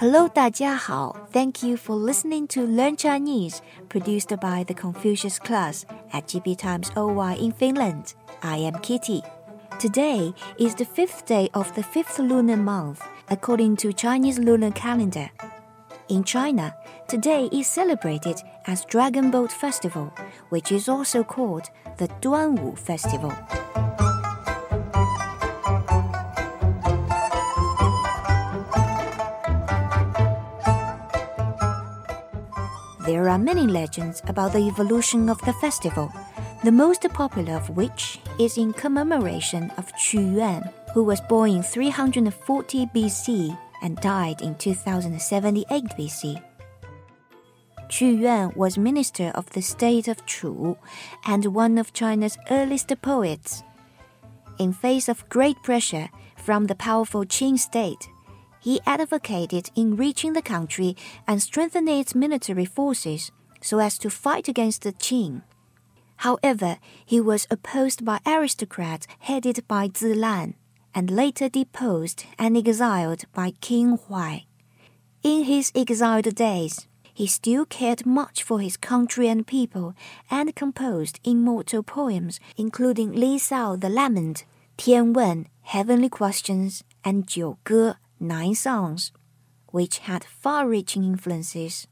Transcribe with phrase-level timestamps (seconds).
[0.00, 1.16] Hello，大家好。
[1.32, 3.58] Thank you for listening to Learn Chinese,
[3.88, 8.14] produced by the Confucius Class at GB Times OY in Finland.
[8.42, 9.22] I am Kitty.
[9.78, 15.30] Today is the fifth day of the fifth lunar month, according to Chinese lunar calendar.
[16.08, 16.72] In China,
[17.08, 20.12] today is celebrated as Dragon Boat Festival,
[20.50, 23.32] which is also called the Duanwu Festival.
[33.11, 36.13] There are many legends about the evolution of the festival,
[36.63, 41.61] the most popular of which is in commemoration of Qu Yuan, who was born in
[41.61, 46.41] 340 BC and died in 2078 BC.
[47.89, 50.77] Qu Yuan was minister of the state of Chu
[51.25, 53.61] and one of China's earliest poets.
[54.57, 58.07] In face of great pressure from the powerful Qin state,
[58.61, 60.95] he advocated enriching the country
[61.27, 63.31] and strengthening its military forces
[63.61, 65.41] so as to fight against the Qin.
[66.17, 70.53] However, he was opposed by aristocrats headed by Zilan
[70.93, 74.45] and later deposed and exiled by King Huai.
[75.23, 79.93] In his exiled days, he still cared much for his country and people
[80.29, 84.45] and composed immortal poems, including Li Sao the Lament,
[84.77, 89.11] Tian Wen, Heavenly Questions, and Jiu Ge, Nine Songs,
[89.71, 91.87] which had far reaching influences.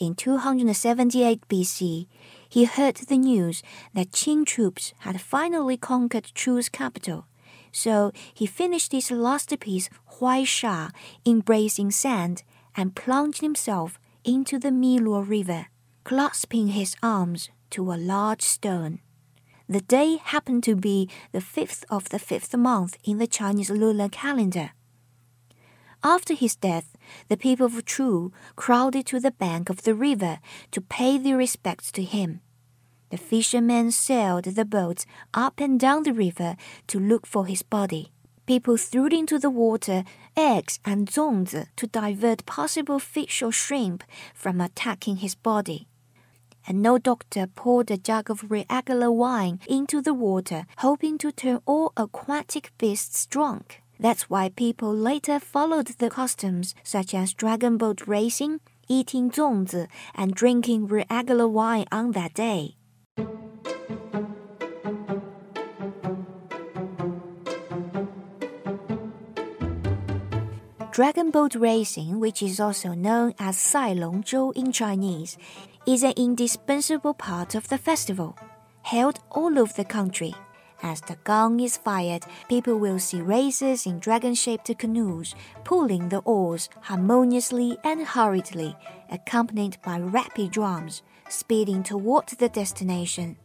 [0.00, 2.08] In 278 BC,
[2.48, 3.62] he heard the news
[3.94, 7.28] that Qin troops had finally conquered Chu's capital,
[7.70, 10.88] so he finished his last piece, Huai Sha,
[11.24, 12.42] embracing sand,
[12.76, 15.66] and plunged himself into the Miluo River,
[16.02, 18.98] clasping his arms to a large stone.
[19.68, 24.08] The day happened to be the fifth of the fifth month in the Chinese lunar
[24.08, 24.72] calendar.
[26.06, 30.38] After his death, the people of Chu crowded to the bank of the river
[30.72, 32.42] to pay their respects to him.
[33.08, 36.56] The fishermen sailed the boats up and down the river
[36.88, 38.12] to look for his body.
[38.44, 40.04] People threw into the water
[40.36, 45.88] eggs and zongzi to divert possible fish or shrimp from attacking his body.
[46.66, 51.60] And no doctor poured a jug of realgar wine into the water, hoping to turn
[51.64, 53.83] all aquatic beasts drunk.
[53.98, 60.34] That's why people later followed the customs such as dragon boat racing, eating zongzi, and
[60.34, 62.76] drinking realgar wine on that day.
[70.94, 75.36] Dragon boat racing, which is also known as Sai Long Zhou in Chinese,
[75.86, 78.38] is an indispensable part of the festival,
[78.82, 80.34] held all over the country.
[80.84, 85.34] As the gong is fired, people will see racers in dragon shaped canoes
[85.64, 88.76] pulling the oars harmoniously and hurriedly,
[89.10, 91.00] accompanied by rapid drums,
[91.30, 93.38] speeding toward the destination.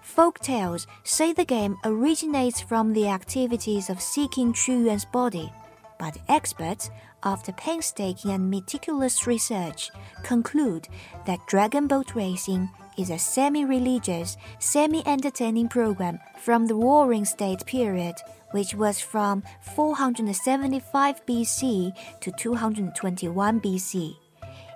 [0.00, 5.52] Folk tales say the game originates from the activities of seeking Qu Yuan's body
[5.98, 6.90] but experts,
[7.24, 9.90] after painstaking and meticulous research,
[10.22, 10.88] conclude
[11.26, 17.64] that dragon boat racing is a semi religious, semi entertaining program from the Warring State
[17.64, 18.16] period,
[18.50, 19.42] which was from
[19.76, 24.16] 475 BC to 221 BC.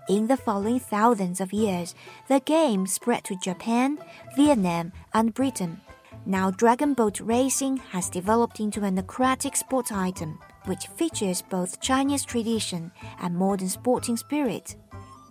[0.09, 1.95] In the following thousands of years,
[2.29, 3.99] the game spread to Japan,
[4.37, 5.81] Vietnam, and Britain.
[6.25, 12.25] Now, dragon boat racing has developed into an aquatic sport item which features both Chinese
[12.25, 14.77] tradition and modern sporting spirit.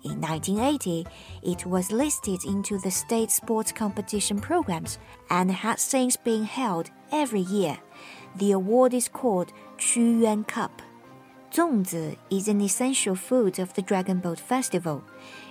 [0.04, 1.06] In 1980,
[1.44, 4.98] it was listed into the state sports competition programs
[5.30, 7.78] and has since been held every year.
[8.38, 10.82] The award is called Qu Yuan Cup.
[11.52, 15.04] Zongzi is an essential food of the Dragon Boat Festival.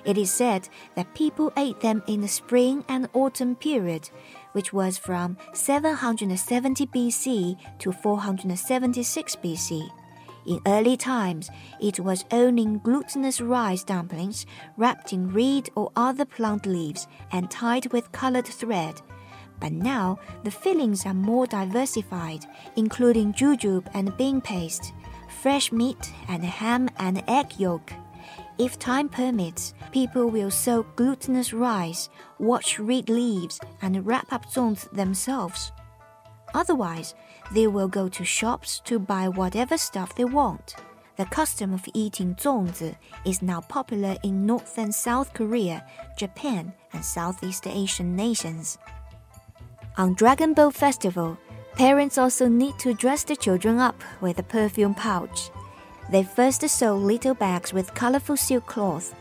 [0.05, 4.09] It is said that people ate them in the spring and autumn period,
[4.53, 9.91] which was from 770 BC to 476 BC.
[10.47, 11.51] In early times,
[11.81, 14.47] it was only glutinous rice dumplings
[14.77, 19.03] wrapped in reed or other plant leaves and tied with colored thread.
[19.61, 22.47] But now, the fillings are more diversified,
[22.77, 24.93] including jujube and bean paste
[25.41, 27.93] fresh meat and ham and egg yolk.
[28.59, 34.91] If time permits, people will soak glutinous rice, wash reed leaves, and wrap up zongzi
[34.93, 35.73] themselves.
[36.53, 37.15] Otherwise,
[37.53, 40.77] they will go to shops to buy whatever stuff they want.
[41.17, 45.85] The custom of eating zongzi is now popular in North and South Korea,
[46.17, 48.79] Japan, and Southeast Asian nations.
[49.99, 51.37] On Dragon Boat Festival,
[51.81, 55.51] Parents also need to dress the children up with a perfume pouch.
[56.11, 59.15] They first sew little bags with colorful silk cloth,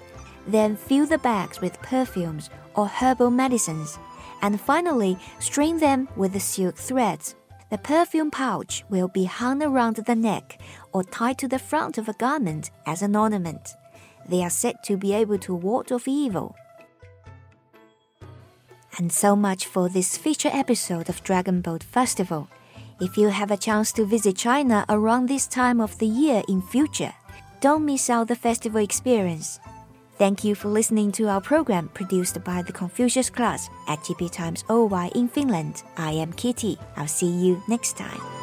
[0.45, 3.97] then fill the bags with perfumes or herbal medicines,
[4.41, 7.35] and finally string them with the silk threads.
[7.69, 10.59] The perfume pouch will be hung around the neck
[10.91, 13.75] or tied to the front of a garment as an ornament.
[14.27, 16.55] They are said to be able to ward off evil.
[18.97, 22.49] And so much for this feature episode of Dragon Boat Festival.
[22.99, 26.61] If you have a chance to visit China around this time of the year in
[26.61, 27.13] future,
[27.61, 29.59] don't miss out the festival experience.
[30.19, 34.65] Thank you for listening to our program produced by the Confucius class at GB Times
[34.67, 35.83] OY in Finland.
[35.95, 36.77] I am Kitty.
[36.97, 38.38] I'll see you next time.